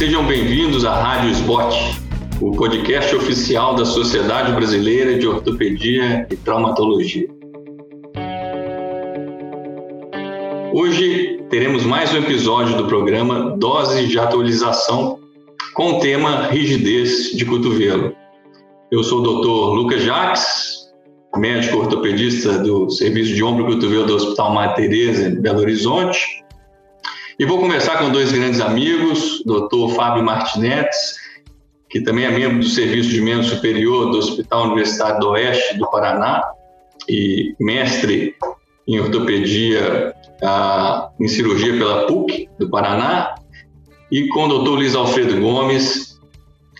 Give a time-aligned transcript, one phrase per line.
[0.00, 1.74] Sejam bem-vindos à Rádio Spot,
[2.40, 7.28] o podcast oficial da Sociedade Brasileira de Ortopedia e Traumatologia.
[10.72, 15.20] Hoje teremos mais um episódio do programa Dose de Atualização
[15.74, 18.16] com o tema rigidez de cotovelo.
[18.90, 19.74] Eu sou o Dr.
[19.74, 20.88] Lucas Jacques,
[21.36, 26.40] médico ortopedista do Serviço de Ombro e Cotovelo do Hospital Mater Teresa, em Belo Horizonte.
[27.40, 29.94] E vou conversar com dois grandes amigos, Dr.
[29.96, 31.16] Fábio Martinetes,
[31.88, 35.90] que também é membro do Serviço de Membro Superior do Hospital Universitário do Oeste do
[35.90, 36.42] Paraná
[37.08, 38.34] e mestre
[38.86, 43.34] em ortopedia ah, em cirurgia pela PUC do Paraná,
[44.12, 46.20] e com o doutor Luiz Alfredo Gomes,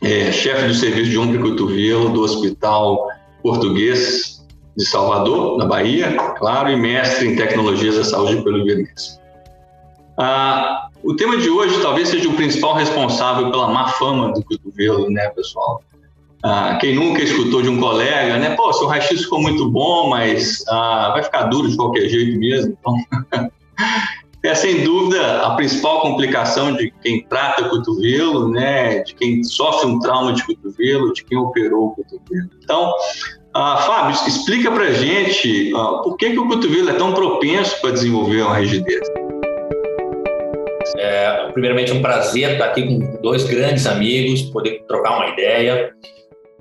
[0.02, 3.09] é, chefe do serviço de ombro e cotovelo do Hospital
[3.43, 4.47] Português
[4.77, 9.20] de Salvador, na Bahia, claro, e mestre em tecnologias da saúde pelo IBMES.
[10.23, 15.09] Ah, o tema de hoje talvez seja o principal responsável pela má fama do cotovelo,
[15.10, 15.82] né, pessoal?
[16.43, 18.54] Ah, quem nunca escutou de um colega, né?
[18.54, 22.77] Pô, seu raio-x ficou muito bom, mas ah, vai ficar duro de qualquer jeito mesmo.
[22.79, 22.95] Então,
[24.45, 28.99] é sem dúvida a principal complicação de quem trata cotovelo, né?
[28.99, 32.51] De quem sofre um trauma de cotovelo, de quem operou o cotovelo.
[32.62, 32.93] Então,
[33.55, 37.93] ah, Fábio, explica pra gente ah, por que, que o cotovelo é tão propenso para
[37.93, 39.01] desenvolver uma rigidez.
[40.97, 45.93] É, primeiramente, um prazer estar aqui com dois grandes amigos, poder trocar uma ideia.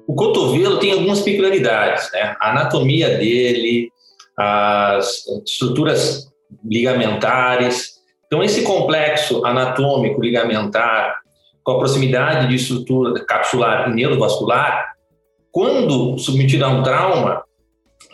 [0.07, 2.35] O cotovelo tem algumas peculiaridades, né?
[2.39, 3.91] A anatomia dele,
[4.37, 6.27] as estruturas
[6.65, 7.99] ligamentares.
[8.25, 11.15] Então, esse complexo anatômico ligamentar,
[11.63, 14.93] com a proximidade de estrutura capsular e neurovascular,
[15.51, 17.43] quando submetido a um trauma,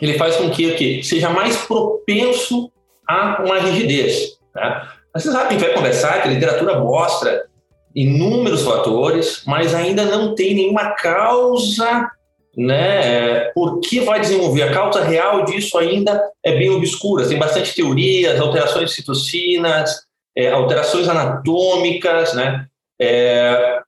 [0.00, 2.70] ele faz com que, que seja mais propenso
[3.08, 4.38] a uma rigidez.
[4.54, 4.88] Né?
[5.16, 7.46] Mas você sabe, gente vai conversar que a literatura mostra
[7.94, 12.10] inúmeros fatores, mas ainda não tem nenhuma causa,
[12.54, 13.50] né?
[13.54, 14.64] Por que vai desenvolver?
[14.64, 17.26] A causa real disso ainda é bem obscura.
[17.26, 20.02] Tem bastante teorias, alterações de citocinas,
[20.36, 22.66] é, alterações anatômicas, né?
[23.00, 23.80] É,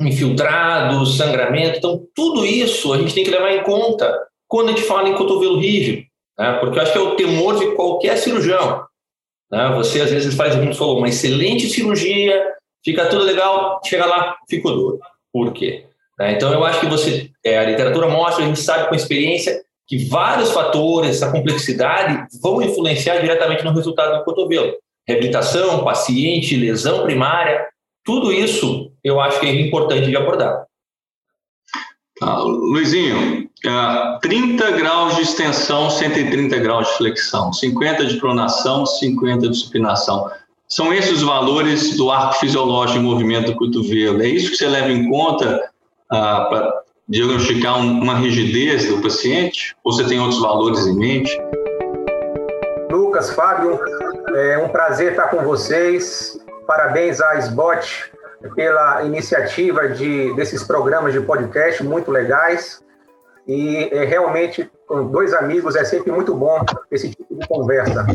[0.00, 1.78] infiltrados, sangramento.
[1.78, 4.16] Então, tudo isso a gente tem que levar em conta
[4.46, 6.04] quando a gente fala em cotovelo rígido,
[6.38, 6.58] né?
[6.60, 8.88] porque eu acho que é o temor de qualquer cirurgião.
[9.50, 9.72] Né?
[9.76, 14.74] Você, às vezes, faz, como falou, uma excelente cirurgia, fica tudo legal, chega lá, ficou
[14.74, 15.00] duro.
[15.32, 15.86] Por quê?
[16.18, 16.32] Né?
[16.32, 20.06] Então, eu acho que você, é, a literatura mostra, a gente sabe com experiência, que
[20.06, 24.72] vários fatores, essa complexidade, vão influenciar diretamente no resultado do cotovelo.
[25.06, 27.66] Reabilitação, paciente, lesão primária,
[28.04, 30.64] tudo isso eu acho que é importante de abordar.
[32.22, 39.48] Ah, Luizinho, 30 é, graus de extensão, 130 graus de flexão, 50 de pronação, 50
[39.48, 40.30] de supinação.
[40.66, 44.22] São esses os valores do arco fisiológico de movimento do cotovelo.
[44.22, 45.68] É isso que você leva em conta
[46.08, 49.76] ah, para diagnosticar um, uma rigidez do paciente?
[49.82, 51.36] Ou você tem outros valores em mente?
[52.90, 53.80] Lucas, Fábio,
[54.34, 56.38] é um prazer estar com vocês.
[56.66, 58.12] Parabéns à SBOT
[58.54, 62.80] pela iniciativa de, desses programas de podcast muito legais.
[63.46, 68.06] E é, realmente, com dois amigos, é sempre muito bom esse tipo de conversa.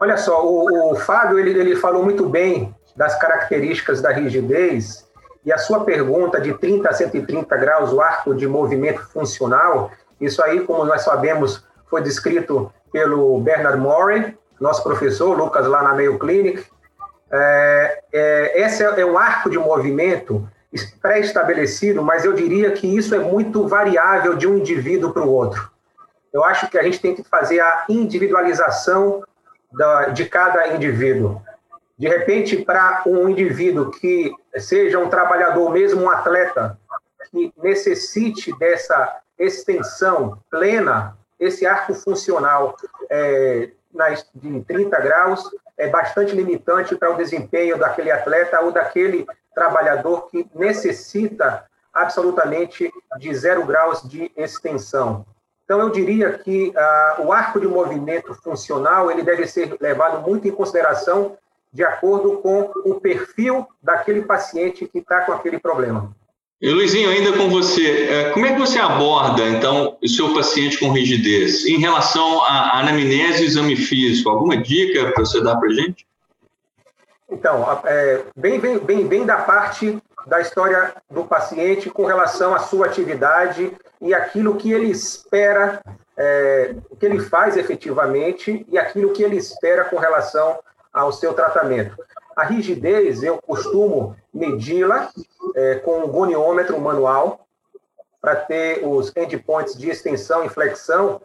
[0.00, 5.06] Olha só, o, o Fábio ele, ele falou muito bem das características da rigidez
[5.44, 10.42] e a sua pergunta de 30 a 130 graus, o arco de movimento funcional, isso
[10.42, 16.18] aí, como nós sabemos, foi descrito pelo Bernard Murray, nosso professor, Lucas, lá na Mayo
[16.18, 16.64] Clinic.
[17.30, 20.48] É, é, esse é um arco de movimento
[21.00, 25.70] pré-estabelecido, mas eu diria que isso é muito variável de um indivíduo para o outro.
[26.32, 29.22] Eu acho que a gente tem que fazer a individualização
[29.70, 31.42] da, de cada indivíduo.
[31.98, 36.78] De repente, para um indivíduo que seja um trabalhador, mesmo um atleta,
[37.30, 42.76] que necessite dessa extensão plena, esse arco funcional
[43.10, 49.26] é, nas, de 30 graus é bastante limitante para o desempenho daquele atleta ou daquele
[49.54, 55.26] trabalhador que necessita absolutamente de zero graus de extensão.
[55.64, 60.48] Então, eu diria que ah, o arco de movimento funcional ele deve ser levado muito
[60.48, 61.36] em consideração
[61.72, 66.14] de acordo com o perfil daquele paciente que está com aquele problema.
[66.60, 70.78] E Luizinho, ainda com você, é, como é que você aborda, então, o seu paciente
[70.78, 74.30] com rigidez em relação à anamnese e exame físico?
[74.30, 76.06] Alguma dica para você dar para a gente?
[77.32, 82.58] Então, é, bem, bem, bem, bem da parte da história do paciente com relação à
[82.58, 85.80] sua atividade e aquilo que ele espera,
[86.14, 90.58] é, o que ele faz efetivamente e aquilo que ele espera com relação
[90.92, 91.96] ao seu tratamento.
[92.36, 95.10] A rigidez, eu costumo medi-la
[95.56, 97.46] é, com um goniômetro manual
[98.20, 101.22] para ter os endpoints de extensão e flexão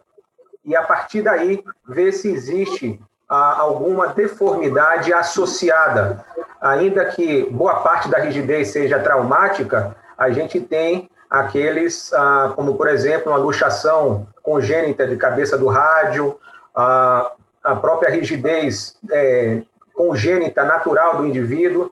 [0.64, 6.24] e, a partir daí, ver se existe ah, alguma deformidade associada.
[6.60, 12.88] Ainda que boa parte da rigidez seja traumática, a gente tem aqueles, ah, como, por
[12.88, 16.38] exemplo, uma luxação congênita de cabeça do rádio,
[16.74, 17.32] ah,
[17.62, 19.62] a própria rigidez é,
[19.94, 21.90] congênita natural do indivíduo,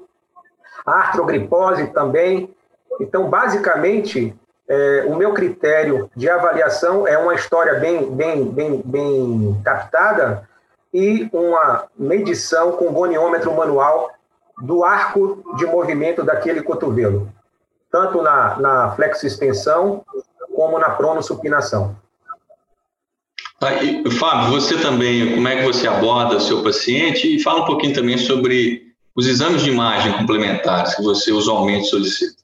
[0.87, 2.55] a artrogripose também.
[3.01, 4.35] Então, basicamente,
[4.69, 10.49] é, o meu critério de avaliação é uma história bem, bem, bem, bem captada
[10.97, 14.11] e uma medição com goniômetro manual
[14.63, 17.31] do arco de movimento daquele cotovelo,
[17.93, 20.03] tanto na, na flexo-extensão
[20.55, 21.95] como na prono-supinação.
[23.61, 23.73] Tá,
[24.19, 27.95] Fábio, você também, como é que você aborda o seu paciente e fala um pouquinho
[27.95, 32.43] também sobre os exames de imagem complementares que você usualmente solicita.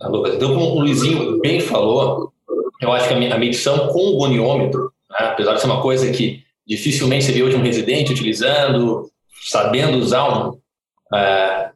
[0.00, 2.32] Então, como o Luizinho bem falou,
[2.80, 6.47] eu acho que a medição com o goniômetro, né, apesar de ser uma coisa que
[6.68, 9.10] dificilmente vê hoje um residente utilizando,
[9.48, 10.58] sabendo usar um,
[11.16, 11.70] é,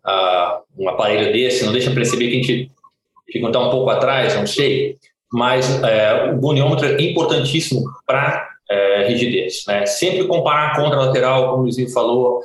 [0.78, 2.70] um aparelho desse, não deixa perceber que a gente
[3.32, 4.96] fica um pouco atrás, não sei,
[5.32, 9.64] mas é, o goniômetro é importantíssimo para é, rigidez.
[9.66, 9.86] Né?
[9.86, 12.42] Sempre comparar contra lateral, como o Luizinho falou.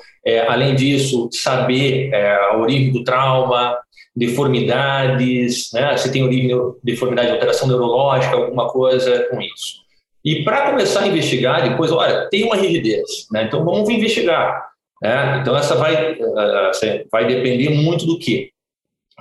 [0.49, 3.77] Além disso, saber a origem do trauma,
[4.13, 5.95] deformidades, né?
[5.95, 6.53] se tem origem de
[6.83, 9.86] deformidade, alteração neurológica, alguma coisa com isso.
[10.27, 13.43] E para começar a investigar, depois, olha, tem uma rigidez, né?
[13.43, 14.61] então vamos investigar.
[15.01, 15.37] Né?
[15.39, 16.17] Então, essa vai,
[17.09, 18.51] vai depender muito do que?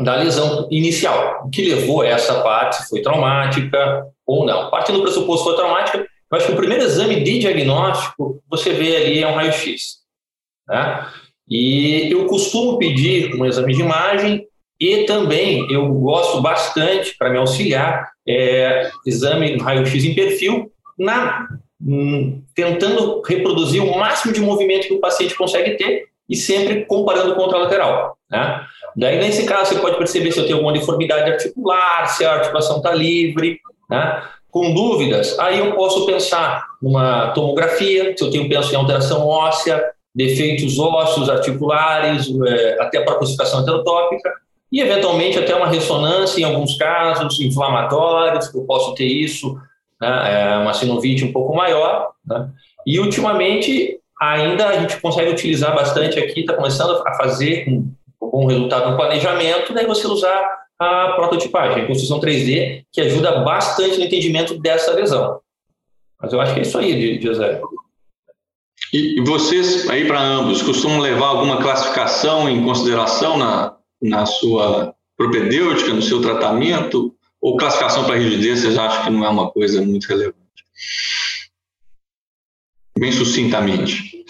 [0.00, 1.44] da lesão inicial.
[1.46, 4.68] O que levou a essa parte, se foi traumática ou não.
[4.68, 8.72] Partindo do pressuposto que foi traumática, eu acho que o primeiro exame de diagnóstico, você
[8.72, 10.00] vê ali é um raio-x.
[10.68, 11.06] Né?
[11.48, 14.46] E eu costumo pedir um exame de imagem
[14.78, 21.48] e também eu gosto bastante, para me auxiliar, é, exame raio-x em perfil, na,
[21.80, 27.34] hum, tentando reproduzir o máximo de movimento que o paciente consegue ter e sempre comparando
[27.34, 28.18] contra a lateral.
[28.30, 28.66] Né?
[28.96, 32.78] Daí, nesse caso, você pode perceber se eu tenho alguma deformidade articular, se a articulação
[32.78, 33.60] está livre.
[33.88, 34.22] Né?
[34.50, 39.84] Com dúvidas, aí eu posso pensar numa tomografia, se eu tenho penso em alteração óssea,
[40.14, 44.32] defeitos ósseos, articulares, é, até a própria situação heterotópica,
[44.72, 49.58] e eventualmente até uma ressonância em alguns casos inflamatórios, que eu posso ter isso,
[50.00, 50.52] né?
[50.52, 52.12] é uma sinovite um pouco maior.
[52.26, 52.50] Né?
[52.86, 58.46] E ultimamente ainda a gente consegue utilizar bastante aqui, está começando a fazer um bom
[58.46, 64.04] resultado no planejamento, daí você usar a prototipagem, a construção 3D, que ajuda bastante no
[64.04, 65.40] entendimento dessa lesão.
[66.20, 67.60] Mas eu acho que é isso aí, José.
[68.92, 75.92] E vocês, aí para ambos, costumam levar alguma classificação em consideração na, na sua propedêutica,
[75.92, 77.14] no seu tratamento?
[77.46, 80.36] Ou classificação para rigidez, vocês acham que não é uma coisa muito relevante?
[82.98, 84.24] bem sucintamente?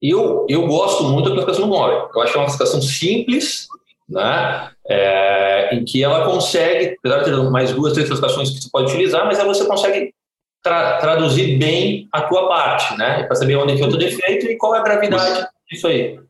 [0.00, 2.08] Eu, eu gosto muito da classificação do móvel.
[2.14, 3.66] Eu acho que é uma classificação simples,
[4.08, 4.70] né?
[4.88, 8.92] É, em que ela consegue, apesar de ter mais duas, três classificações que você pode
[8.92, 10.14] utilizar, mas aí você consegue
[10.62, 13.24] tra traduzir bem a tua parte, né?
[13.24, 15.48] Para saber onde é que é o teu defeito e qual é a gravidade você,
[15.68, 16.20] disso aí.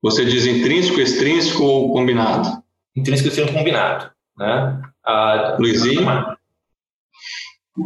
[0.00, 2.62] Você diz intrínseco, extrínseco ou combinado?
[2.96, 4.10] Intrínseco, extrínseco, combinado.
[4.36, 4.80] Né?
[5.04, 6.36] A, Luizinho?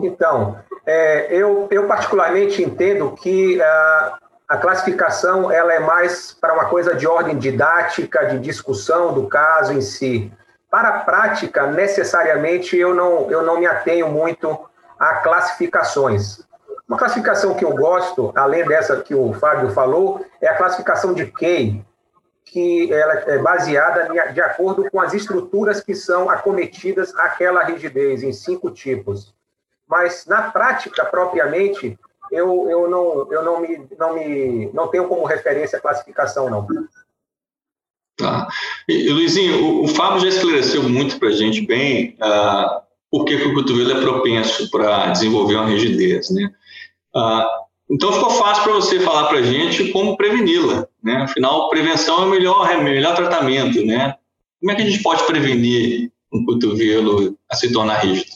[0.02, 4.18] Então, é, eu, eu particularmente entendo que a,
[4.48, 9.72] a classificação ela é mais para uma coisa de ordem didática, de discussão do caso
[9.72, 10.32] em si.
[10.70, 14.58] Para a prática, necessariamente, eu não, eu não me atenho muito
[14.98, 16.42] a classificações.
[16.88, 21.26] Uma classificação que eu gosto, além dessa que o Fábio falou, é a classificação de
[21.26, 21.84] Kay,
[22.44, 28.32] que ela é baseada de acordo com as estruturas que são acometidas àquela rigidez, em
[28.32, 29.34] cinco tipos
[29.88, 31.98] mas na prática propriamente
[32.32, 36.66] eu, eu, não, eu não, me, não, me, não tenho como referência a classificação, não.
[38.16, 38.48] Tá.
[38.88, 43.36] E, Luizinho, o, o Fábio já esclareceu muito para a gente bem uh, por que,
[43.36, 46.50] o cotovelo é propenso para desenvolver uma rigidez, né?
[47.14, 51.16] Uh, então ficou fácil para você falar para a gente como preveni-la, né?
[51.16, 54.16] Afinal, prevenção é o melhor, é o melhor tratamento, né?
[54.58, 58.30] Como é que a gente pode prevenir um cotovelo a se tornar rígido?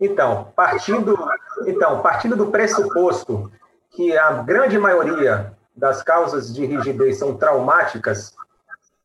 [0.00, 1.18] Então, partindo,
[1.66, 3.52] então, partindo do pressuposto
[3.90, 8.32] que a grande maioria das causas de rigidez são traumáticas,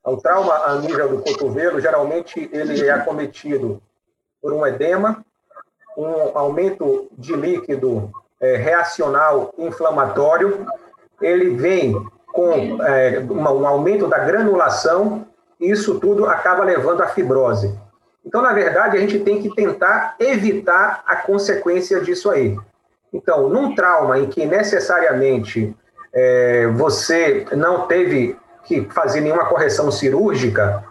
[0.05, 3.81] o trauma a nível do cotovelo, geralmente ele é acometido
[4.41, 5.25] por um edema,
[5.97, 10.65] um aumento de líquido é, reacional inflamatório
[11.21, 11.95] ele vem
[12.33, 15.27] com é, um aumento da granulação,
[15.59, 17.77] e isso tudo acaba levando à fibrose.
[18.25, 22.57] Então, na verdade, a gente tem que tentar evitar a consequência disso aí.
[23.13, 25.75] Então, num trauma em que necessariamente
[26.13, 30.83] é, você não teve que fazer nenhuma correção cirúrgica,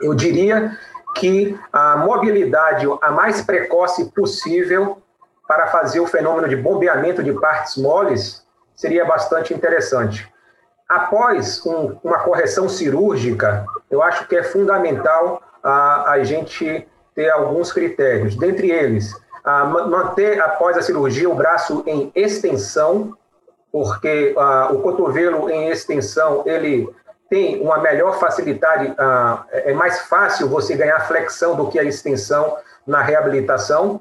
[0.00, 0.76] eu diria
[1.14, 4.98] que a mobilidade a mais precoce possível
[5.46, 8.41] para fazer o fenômeno de bombeamento de partes moles
[8.82, 10.28] seria bastante interessante.
[10.88, 16.84] Após um, uma correção cirúrgica, eu acho que é fundamental a, a gente
[17.14, 18.34] ter alguns critérios.
[18.34, 23.16] Dentre eles, a manter após a cirurgia o braço em extensão,
[23.70, 26.92] porque a, o cotovelo em extensão ele
[27.30, 28.92] tem uma melhor facilidade,
[29.52, 34.00] é mais fácil você ganhar flexão do que a extensão na reabilitação.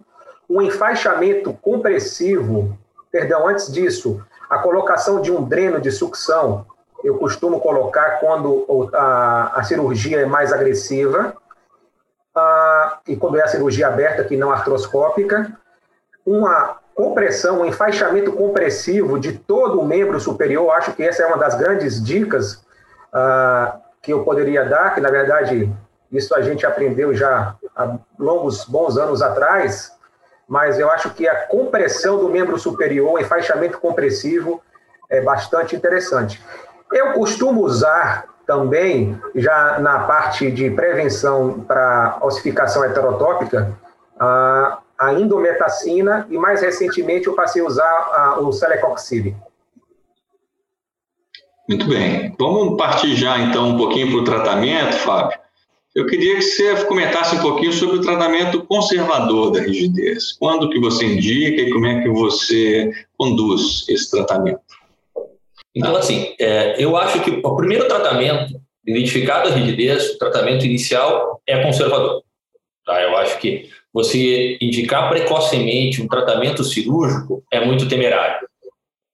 [0.49, 2.77] Um enfaixamento compressivo,
[3.11, 4.21] perdão, antes disso,
[4.51, 6.65] a colocação de um dreno de sucção,
[7.01, 11.33] eu costumo colocar quando a, a cirurgia é mais agressiva,
[13.07, 15.57] e quando é a cirurgia aberta, que não artroscópica,
[16.25, 21.37] uma compressão, um enfaixamento compressivo de todo o membro superior, acho que essa é uma
[21.37, 22.61] das grandes dicas
[24.01, 25.73] que eu poderia dar, que na verdade
[26.11, 29.93] isso a gente aprendeu já há longos, bons anos atrás,
[30.51, 34.61] mas eu acho que a compressão do membro superior, o enfaixamento compressivo,
[35.09, 36.43] é bastante interessante.
[36.91, 43.71] Eu costumo usar também, já na parte de prevenção para ossificação heterotópica,
[44.19, 49.33] a, a indometacina e mais recentemente eu passei a usar a, o celecoxib.
[51.69, 52.35] Muito bem.
[52.37, 55.39] Vamos partir já então um pouquinho para o tratamento, Fábio.
[55.93, 60.31] Eu queria que você comentasse um pouquinho sobre o tratamento conservador da rigidez.
[60.31, 64.61] Quando que você indica e como é que você conduz esse tratamento?
[65.75, 68.53] Então, assim, é, eu acho que o primeiro tratamento,
[68.87, 72.23] identificado a rigidez, o tratamento inicial é conservador.
[72.85, 73.01] Tá?
[73.01, 78.47] Eu acho que você indicar precocemente um tratamento cirúrgico é muito temerário.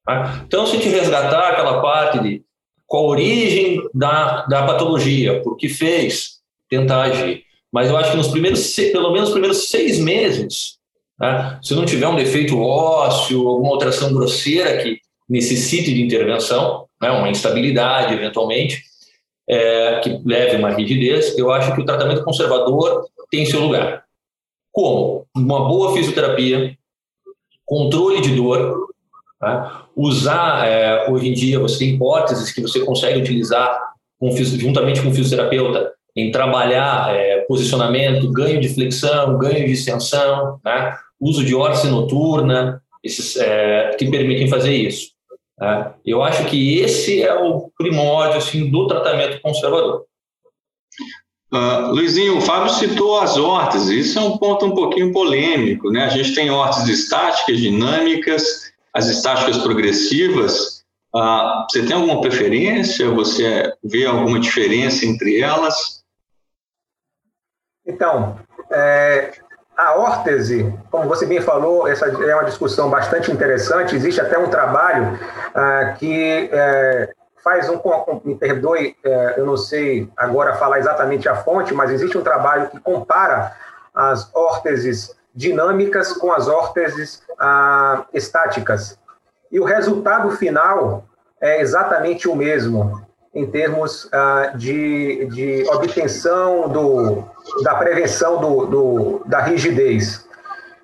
[0.05, 0.43] Tá?
[0.45, 2.43] Então, se te resgatar aquela parte de
[2.85, 6.36] qual a origem da, da patologia, por que fez,
[6.69, 7.43] tentar agir.
[7.71, 10.77] Mas eu acho que nos primeiros, pelo menos nos primeiros seis meses,
[11.19, 17.11] né, se não tiver um defeito ósseo, alguma alteração grosseira que necessite de intervenção, né,
[17.11, 18.83] uma instabilidade eventualmente,
[19.49, 24.03] é, que leve uma rigidez, eu acho que o tratamento conservador tem seu lugar.
[24.71, 25.25] Como?
[25.35, 26.77] Uma boa fisioterapia,
[27.65, 28.87] controle de dor,
[29.39, 29.87] Tá?
[29.95, 33.79] Usar, é, hoje em dia, você tem hipóteses que você consegue utilizar
[34.19, 40.59] com, juntamente com o fisioterapeuta em trabalhar é, posicionamento, ganho de flexão, ganho de extensão,
[40.65, 40.97] né?
[41.21, 45.11] uso de órtese noturna, esses, é, que permitem fazer isso.
[45.59, 45.93] Né?
[46.03, 50.05] Eu acho que esse é o primórdio assim, do tratamento conservador.
[51.53, 56.03] Uh, Luizinho, o Fábio citou as órteses, isso é um ponto um pouquinho polêmico, né?
[56.03, 60.77] A gente tem órteses estáticas, dinâmicas, as estáticas progressivas,
[61.15, 63.09] ah, você tem alguma preferência?
[63.09, 65.96] Você vê alguma diferença entre elas?
[67.87, 68.37] Então,
[68.69, 69.31] é,
[69.77, 73.95] a órtese, como você bem falou, essa é uma discussão bastante interessante.
[73.95, 75.17] Existe até um trabalho
[75.55, 77.13] ah, que é,
[77.43, 77.79] faz um,
[78.25, 82.69] me perdoe, é, eu não sei agora falar exatamente a fonte, mas existe um trabalho
[82.69, 83.55] que compara
[83.93, 88.99] as órteses dinâmicas com as órteses ah, estáticas.
[89.51, 91.05] E o resultado final
[91.39, 93.06] é exatamente o mesmo
[93.37, 97.23] em termos ah, de, de obtenção do,
[97.63, 100.25] da prevenção do, do, da rigidez.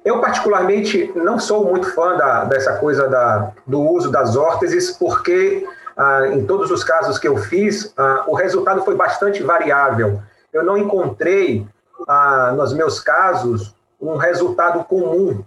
[0.06, 5.66] Eu, particularmente, não sou muito fã da, dessa coisa da, do uso das órteses, porque
[5.98, 10.22] ah, em todos os casos que eu fiz, ah, o resultado foi bastante variável.
[10.52, 11.66] Eu não encontrei,
[12.08, 15.44] ah, nos meus casos, um resultado comum.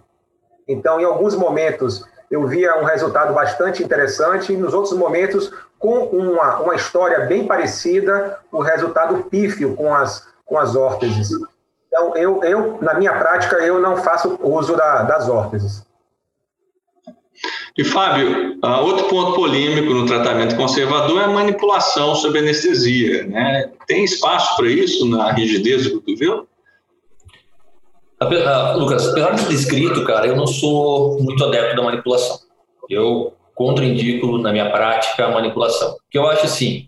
[0.67, 6.05] Então, em alguns momentos, eu via um resultado bastante interessante, e nos outros momentos, com
[6.05, 11.29] uma, uma história bem parecida, o resultado pífio com as, com as órteses.
[11.87, 15.85] Então, eu, eu, na minha prática, eu não faço uso da, das órteses.
[17.77, 23.27] E, Fábio, uh, outro ponto polêmico no tratamento conservador é a manipulação sob anestesia.
[23.27, 23.69] Né?
[23.85, 26.47] Tem espaço para isso na rigidez do cotovelo?
[28.75, 32.39] Lucas, apesar de descrito, cara, eu não sou muito adepto da manipulação.
[32.89, 35.95] Eu contraindico na minha prática a manipulação.
[36.03, 36.87] Porque eu acho assim,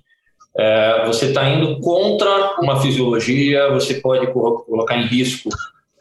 [0.57, 5.49] é, você está indo contra uma fisiologia, você pode colocar em risco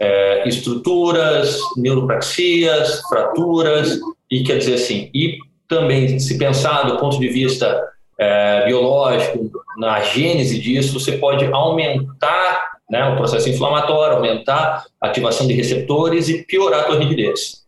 [0.01, 3.99] é, estruturas, neuropraxias, fraturas,
[4.31, 7.83] e quer dizer assim, e também, se pensar do ponto de vista
[8.19, 15.47] é, biológico, na gênese disso, você pode aumentar né, o processo inflamatório, aumentar a ativação
[15.47, 17.65] de receptores e piorar a tua rigidez.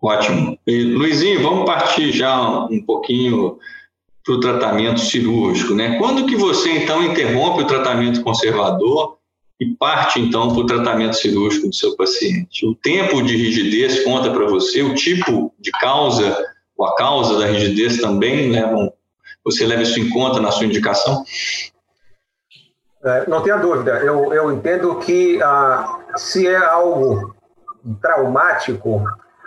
[0.00, 0.58] Ótimo.
[0.66, 3.58] E, Luizinho, vamos partir já um pouquinho
[4.24, 5.74] para o tratamento cirúrgico.
[5.74, 5.98] Né?
[5.98, 9.16] Quando que você, então, interrompe o tratamento conservador
[9.58, 12.66] e parte, então, para o tratamento cirúrgico do seu paciente?
[12.66, 16.36] O tempo de rigidez conta para você, o tipo de causa
[16.76, 18.52] ou a causa da rigidez também
[19.42, 21.24] você leva isso em conta na sua indicação?
[23.06, 23.98] É, não tenha dúvida.
[24.00, 27.36] Eu, eu entendo que ah, se é algo
[28.02, 29.04] traumático,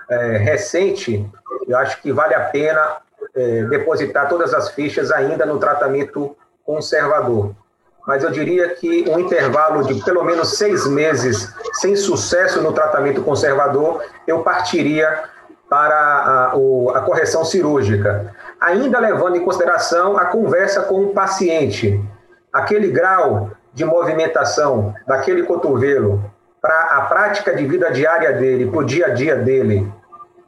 [0.09, 1.29] é, recente,
[1.67, 2.97] eu acho que vale a pena
[3.35, 7.53] é, depositar todas as fichas ainda no tratamento conservador.
[8.07, 13.21] Mas eu diria que um intervalo de pelo menos seis meses sem sucesso no tratamento
[13.21, 15.25] conservador, eu partiria
[15.69, 18.33] para a, a correção cirúrgica.
[18.59, 22.01] Ainda levando em consideração a conversa com o paciente,
[22.51, 26.23] aquele grau de movimentação daquele cotovelo
[26.61, 29.91] para a prática de vida diária dele, para o dia a dia dele,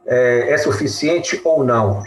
[0.06, 2.02] é, é suficiente ou não.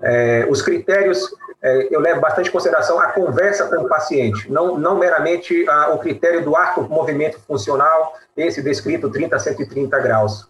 [0.00, 4.78] É, os critérios, é, eu levo bastante em consideração a conversa com o paciente, não,
[4.78, 10.48] não meramente a, o critério do arco movimento funcional, esse descrito 30 a 130 graus.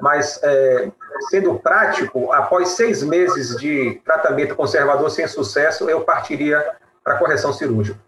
[0.00, 0.88] Mas, é,
[1.28, 6.64] sendo prático, após seis meses de tratamento conservador sem sucesso, eu partiria
[7.02, 7.98] para correção cirúrgica.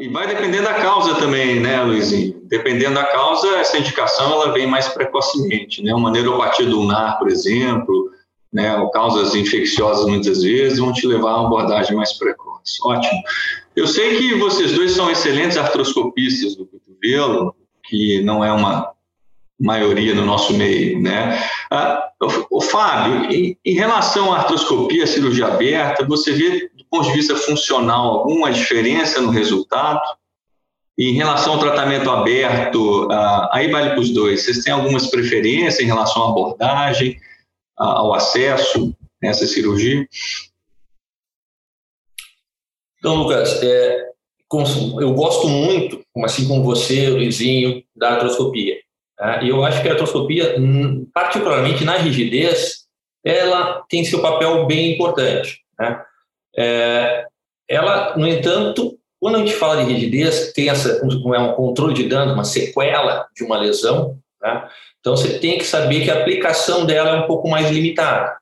[0.00, 2.40] E vai depender da causa também, né, Luizinho?
[2.44, 5.92] Dependendo da causa, essa indicação ela vem mais precocemente, né?
[5.94, 8.10] Uma neuropatia ulnar, por exemplo,
[8.50, 12.78] né, ou causas infecciosas muitas vezes vão te levar a uma abordagem mais precoce.
[12.82, 13.20] Ótimo.
[13.76, 17.54] Eu sei que vocês dois são excelentes artroscopistas do cotovelo,
[17.84, 18.90] que não é uma
[19.60, 21.38] maioria no nosso meio, né?
[21.70, 22.08] Ah,
[22.50, 28.18] o, Fábio, em, em, relação à artroscopia, cirurgia aberta, você vê ponto de vista funcional,
[28.18, 30.00] alguma diferença no resultado?
[30.98, 34.44] Em relação ao tratamento aberto, uh, aí vale para os dois.
[34.44, 37.18] Vocês têm algumas preferências em relação à abordagem,
[37.76, 40.06] ao acesso nessa cirurgia?
[42.98, 44.10] Então, Lucas, é,
[45.00, 48.76] eu gosto muito, assim como você, Luizinho, da artroscopia.
[49.16, 49.42] Tá?
[49.42, 52.86] E eu acho que a artroscopia, hum, particularmente na rigidez,
[53.24, 55.60] ela tem seu papel bem importante.
[55.78, 56.02] Né?
[56.56, 57.24] É,
[57.68, 61.94] ela, no entanto, quando a gente fala de rigidez, tem essa, um, é um controle
[61.94, 64.68] de dano, uma sequela de uma lesão, né?
[64.98, 68.36] então você tem que saber que a aplicação dela é um pouco mais limitada.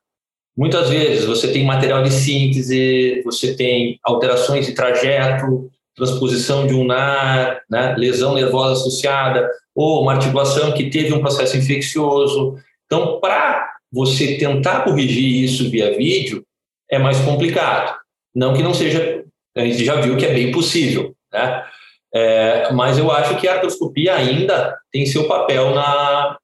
[0.57, 6.85] Muitas vezes você tem material de síntese, você tem alterações de trajeto, transposição de um
[6.85, 7.95] NAR, né?
[7.97, 12.57] lesão nervosa associada, ou uma articulação que teve um processo infeccioso.
[12.85, 16.43] Então, para você tentar corrigir isso via vídeo,
[16.89, 17.97] é mais complicado.
[18.33, 19.23] Não que não seja,
[19.55, 21.65] a gente já viu que é bem possível, né?
[22.13, 26.37] É, mas eu acho que a artroscopia ainda tem seu papel na,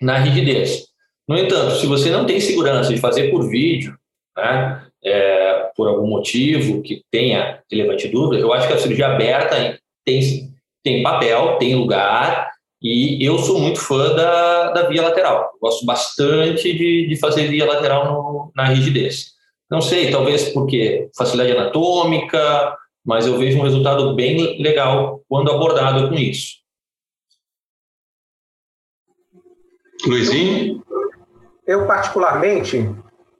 [0.00, 0.86] na rigidez.
[1.28, 3.96] No entanto, se você não tem segurança de fazer por vídeo,
[4.36, 9.78] né, é, por algum motivo que tenha relevante dúvida, eu acho que a cirurgia aberta
[10.04, 10.50] tem,
[10.82, 12.50] tem papel, tem lugar,
[12.82, 15.50] e eu sou muito fã da, da via lateral.
[15.60, 19.35] Gosto bastante de, de fazer via lateral no, na rigidez.
[19.70, 26.08] Não sei, talvez porque facilidade anatômica, mas eu vejo um resultado bem legal quando abordado
[26.08, 26.56] com isso.
[30.06, 30.82] Luizinho?
[31.66, 32.88] Eu, particularmente,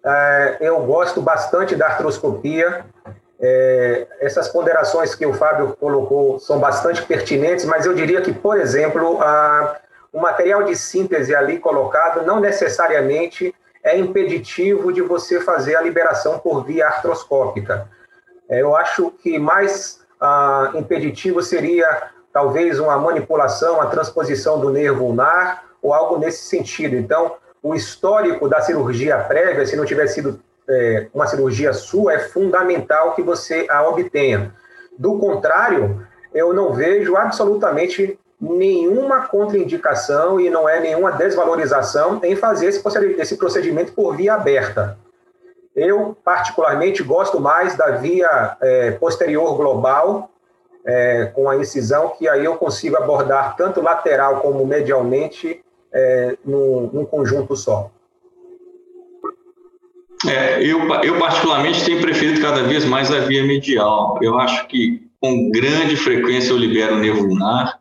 [0.04, 2.84] é, eu gosto bastante da artroscopia.
[3.38, 8.58] É, essas ponderações que o Fábio colocou são bastante pertinentes, mas eu diria que, por
[8.58, 9.78] exemplo, a,
[10.12, 13.54] o material de síntese ali colocado não necessariamente
[13.86, 17.88] é impeditivo de você fazer a liberação por via artroscópica.
[18.48, 25.04] É, eu acho que mais ah, impeditivo seria talvez uma manipulação, a transposição do nervo
[25.04, 26.96] ulnar ou algo nesse sentido.
[26.96, 32.18] Então, o histórico da cirurgia prévia, se não tiver sido é, uma cirurgia sua, é
[32.18, 34.52] fundamental que você a obtenha.
[34.98, 42.68] Do contrário, eu não vejo absolutamente nenhuma contraindicação e não é nenhuma desvalorização em fazer
[42.68, 44.98] esse procedimento por via aberta.
[45.74, 50.30] Eu, particularmente, gosto mais da via é, posterior global,
[50.86, 56.90] é, com a incisão, que aí eu consigo abordar tanto lateral como medialmente é, num,
[56.92, 57.90] num conjunto só.
[60.26, 64.18] É, eu, eu, particularmente, tenho preferido cada vez mais a via medial.
[64.22, 67.78] Eu acho que, com grande frequência, eu libero o nervo lunar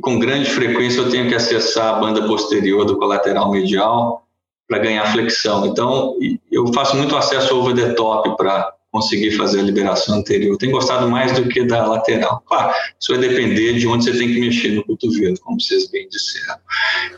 [0.00, 4.26] e com grande frequência eu tenho que acessar a banda posterior do colateral medial
[4.66, 5.66] para ganhar flexão.
[5.66, 6.16] Então,
[6.50, 10.56] eu faço muito acesso over the top para conseguir fazer a liberação anterior.
[10.56, 12.42] Tenho gostado mais do que da lateral.
[12.46, 16.08] Claro, isso vai depender de onde você tem que mexer no cotovelo, como vocês bem
[16.08, 16.56] disseram.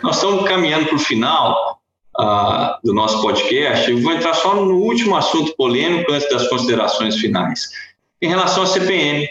[0.03, 1.81] Nós estamos caminhando para o final
[2.19, 3.89] uh, do nosso podcast.
[3.89, 7.71] Eu vou entrar só no último assunto polêmico antes das considerações finais.
[8.21, 9.29] Em relação à CPM,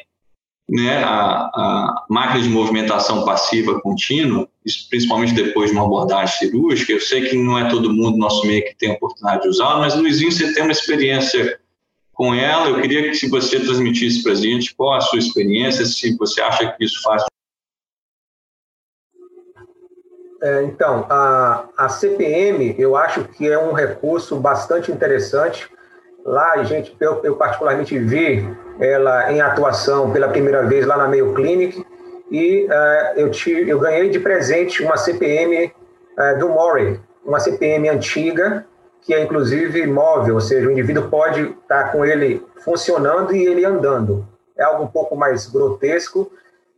[0.69, 4.47] né, a, a máquina de movimentação passiva contínua,
[4.89, 8.45] principalmente depois de uma abordagem cirúrgica, eu sei que não é todo mundo no nosso
[8.47, 11.59] meio que tem a oportunidade de usar, mas Luizinho, você tem uma experiência
[12.13, 12.69] com ela.
[12.69, 16.41] Eu queria que se você transmitisse para a gente qual a sua experiência, se você
[16.41, 17.23] acha que isso faz.
[20.43, 25.69] É, então, a, a CPM, eu acho que é um recurso bastante interessante.
[26.25, 28.47] Lá, gente, eu, eu particularmente vi
[28.79, 31.85] ela em atuação pela primeira vez lá na Mayo Clinic
[32.29, 37.39] e uh, eu, te, eu ganhei de presente uma CPM uh, é, do Murray, uma
[37.39, 38.65] CPM antiga,
[39.01, 43.65] que é inclusive móvel, ou seja, o indivíduo pode estar com ele funcionando e ele
[43.65, 44.25] andando.
[44.57, 46.31] É algo um pouco mais grotesco,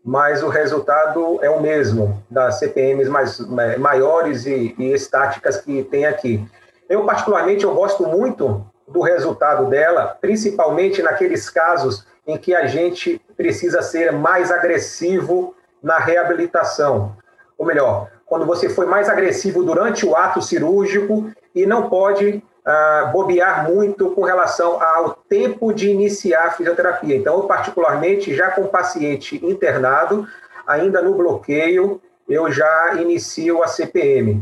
[0.04, 5.84] mas o resultado é o mesmo das CPMs mais, é, maiores e, e estáticas que
[5.84, 6.44] tem aqui.
[6.90, 13.20] Eu, particularmente, eu gosto muito do resultado dela, principalmente naqueles casos em que a gente
[13.36, 17.18] precisa ser mais agressivo na reabilitação.
[17.58, 23.10] Ou melhor, quando você foi mais agressivo durante o ato cirúrgico e não pode ah,
[23.12, 27.16] bobear muito com relação ao tempo de iniciar a fisioterapia.
[27.16, 30.26] Então, eu, particularmente, já com paciente internado,
[30.66, 34.42] ainda no bloqueio, eu já inicio a CPM.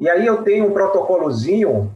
[0.00, 1.94] E aí eu tenho um protocolozinho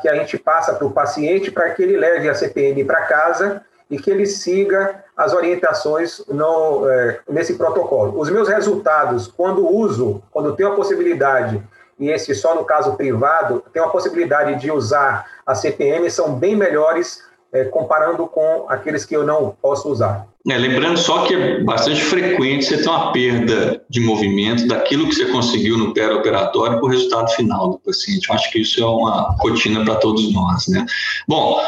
[0.00, 3.62] que a gente passa para o paciente para que ele leve a CPM para casa
[3.90, 8.18] e que ele siga as orientações no, é, nesse protocolo.
[8.18, 11.62] Os meus resultados, quando uso, quando tenho a possibilidade
[11.98, 16.54] e esse só no caso privado, tem a possibilidade de usar a CPM, são bem
[16.54, 20.26] melhores é, comparando com aqueles que eu não posso usar.
[20.48, 25.14] É, lembrando só que é bastante frequente você ter uma perda de movimento daquilo que
[25.14, 28.28] você conseguiu no pré-operatório para o resultado final do paciente.
[28.28, 30.86] Eu acho que isso é uma rotina para todos nós, né?
[31.26, 31.60] Bom,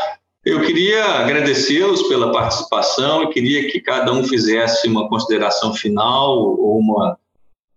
[0.45, 6.79] eu queria agradecê-los pela participação e queria que cada um fizesse uma consideração final ou
[6.79, 7.19] uma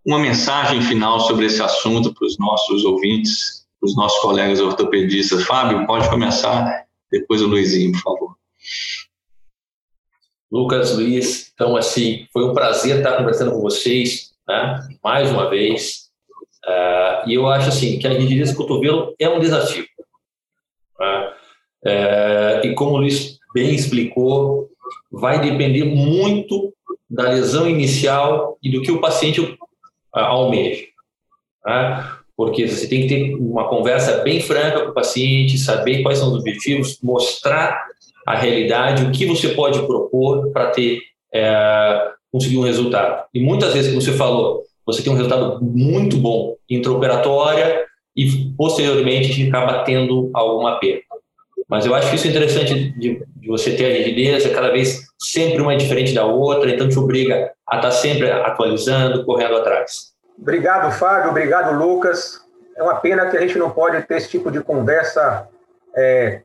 [0.06, 5.44] uma mensagem final sobre esse assunto para os nossos ouvintes, para os nossos colegas ortopedistas.
[5.44, 8.36] Fábio, pode começar, depois o Luizinho, por favor.
[10.52, 16.10] Lucas, Luiz, então, assim, foi um prazer estar conversando com vocês, né, mais uma vez.
[16.66, 19.86] Uh, e eu acho, assim, que a rigidez do cotovelo é um desafio.
[21.00, 21.34] Né?
[21.86, 24.70] Uh, e como o Luiz bem explicou,
[25.10, 26.74] vai depender muito
[27.10, 29.58] da lesão inicial e do que o paciente
[30.12, 30.86] almeja.
[31.66, 32.12] Né?
[32.36, 36.30] Porque você tem que ter uma conversa bem franca com o paciente, saber quais são
[36.30, 37.86] os objetivos, mostrar
[38.32, 41.02] a realidade, o que você pode propor para ter
[41.34, 43.26] é, conseguir um resultado.
[43.34, 49.32] E muitas vezes, como você falou, você tem um resultado muito bom intraoperatória e posteriormente
[49.32, 51.04] a gente acaba tendo alguma perda.
[51.70, 54.72] Mas eu acho que isso é interessante de, de você ter a rigidez, é cada
[54.72, 59.58] vez sempre uma é diferente da outra, então te obriga a estar sempre atualizando, correndo
[59.58, 60.12] atrás.
[60.38, 61.32] Obrigado, Fábio.
[61.32, 62.42] Obrigado, Lucas.
[62.78, 65.48] É uma pena que a gente não pode ter esse tipo de conversa
[65.96, 66.42] é,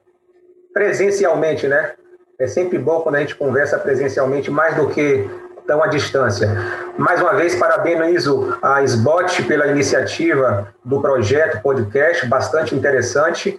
[0.77, 1.93] presencialmente, né?
[2.39, 5.27] É sempre bom quando a gente conversa presencialmente, mais do que
[5.67, 6.51] tão à distância.
[6.99, 13.59] Mais uma vez, parabenizo a SBOT pela iniciativa do projeto podcast, bastante interessante.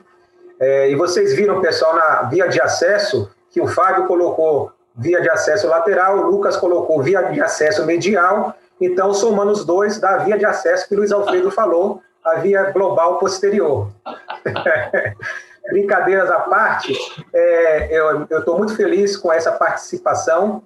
[0.59, 5.29] É, e vocês viram, pessoal, na via de acesso, que o Fábio colocou via de
[5.31, 10.17] acesso lateral, o Lucas colocou via de acesso medial, então, somando os dois, dá a
[10.17, 13.89] via de acesso que o Luiz Alfredo falou, a via global posterior.
[15.69, 16.93] Brincadeiras à parte,
[17.33, 17.89] é,
[18.29, 20.63] eu estou muito feliz com essa participação,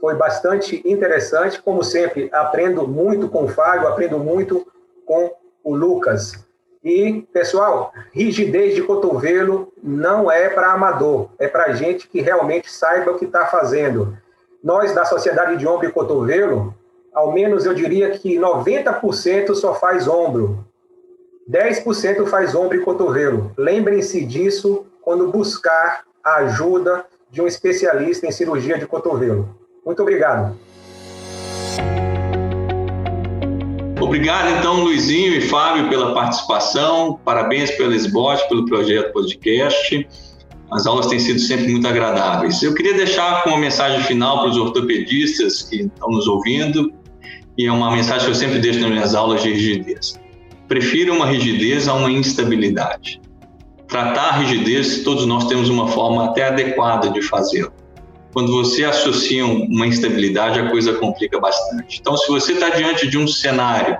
[0.00, 4.66] foi bastante interessante, como sempre, aprendo muito com o Fábio, aprendo muito
[5.04, 5.32] com
[5.64, 6.46] o Lucas.
[6.82, 13.10] E, pessoal, rigidez de cotovelo não é para amador, é para gente que realmente saiba
[13.10, 14.16] o que está fazendo.
[14.62, 16.74] Nós, da Sociedade de Ombro e Cotovelo,
[17.12, 20.64] ao menos eu diria que 90% só faz ombro,
[21.50, 23.52] 10% faz ombro e cotovelo.
[23.56, 29.56] Lembrem-se disso quando buscar a ajuda de um especialista em cirurgia de cotovelo.
[29.84, 30.54] Muito obrigado.
[33.98, 37.18] Obrigado, então, Luizinho e Fábio, pela participação.
[37.24, 40.06] Parabéns pelo SBOT, pelo projeto podcast.
[40.70, 42.62] As aulas têm sido sempre muito agradáveis.
[42.62, 46.92] Eu queria deixar com uma mensagem final para os ortopedistas que estão nos ouvindo,
[47.56, 50.20] e é uma mensagem que eu sempre deixo nas minhas aulas de rigidez.
[50.68, 53.20] Prefira uma rigidez a uma instabilidade.
[53.88, 57.72] Tratar a rigidez, todos nós temos uma forma até adequada de fazê-lo.
[58.34, 61.98] Quando você associa uma instabilidade, a coisa complica bastante.
[61.98, 63.96] Então, se você está diante de um cenário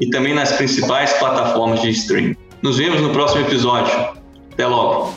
[0.00, 2.36] e também nas principais plataformas de streaming.
[2.62, 3.92] Nos vemos no próximo episódio.
[4.52, 5.12] Até logo!